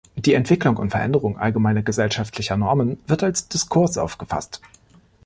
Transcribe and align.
Die 0.15 0.33
Entwicklung 0.33 0.77
und 0.77 0.89
Veränderung 0.89 1.37
allgemeiner 1.37 1.83
gesellschaftlicher 1.83 2.57
Normen 2.57 2.97
wird 3.05 3.21
als 3.21 3.49
Diskurs 3.49 3.99
aufgefasst. 3.99 4.59